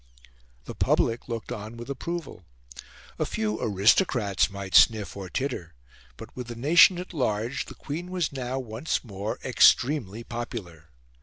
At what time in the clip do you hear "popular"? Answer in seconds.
10.23-10.89